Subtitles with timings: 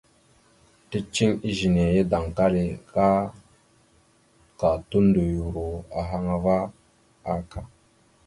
[0.89, 2.63] Ticeŋ izəne ya daŋkali
[4.61, 5.65] ka tondoyoro
[5.99, 6.55] ahaŋ ava
[7.33, 7.59] aka.